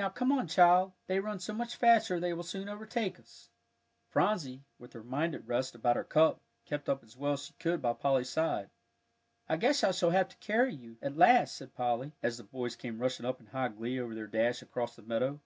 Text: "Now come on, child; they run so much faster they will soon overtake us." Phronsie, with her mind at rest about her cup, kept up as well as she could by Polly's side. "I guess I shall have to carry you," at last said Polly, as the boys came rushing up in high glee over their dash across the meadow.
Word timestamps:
"Now 0.00 0.08
come 0.08 0.32
on, 0.32 0.48
child; 0.48 0.94
they 1.06 1.20
run 1.20 1.38
so 1.38 1.52
much 1.54 1.76
faster 1.76 2.18
they 2.18 2.32
will 2.32 2.42
soon 2.42 2.68
overtake 2.68 3.20
us." 3.20 3.50
Phronsie, 4.08 4.64
with 4.80 4.94
her 4.94 5.04
mind 5.04 5.32
at 5.36 5.46
rest 5.46 5.76
about 5.76 5.94
her 5.94 6.02
cup, 6.02 6.42
kept 6.64 6.88
up 6.88 7.04
as 7.04 7.16
well 7.16 7.34
as 7.34 7.44
she 7.44 7.52
could 7.52 7.80
by 7.80 7.92
Polly's 7.92 8.28
side. 8.28 8.70
"I 9.48 9.56
guess 9.58 9.84
I 9.84 9.92
shall 9.92 10.10
have 10.10 10.28
to 10.30 10.36
carry 10.38 10.74
you," 10.74 10.96
at 11.00 11.16
last 11.16 11.54
said 11.54 11.76
Polly, 11.76 12.10
as 12.20 12.36
the 12.36 12.42
boys 12.42 12.74
came 12.74 12.98
rushing 12.98 13.24
up 13.24 13.38
in 13.38 13.46
high 13.46 13.68
glee 13.68 14.00
over 14.00 14.12
their 14.12 14.26
dash 14.26 14.60
across 14.60 14.96
the 14.96 15.02
meadow. 15.02 15.38